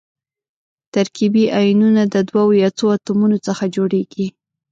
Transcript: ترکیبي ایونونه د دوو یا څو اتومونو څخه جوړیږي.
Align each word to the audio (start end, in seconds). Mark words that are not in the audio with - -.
ترکیبي 0.93 1.43
ایونونه 1.59 2.03
د 2.13 2.15
دوو 2.29 2.45
یا 2.63 2.69
څو 2.77 2.85
اتومونو 2.95 3.37
څخه 3.47 3.63
جوړیږي. 3.75 4.27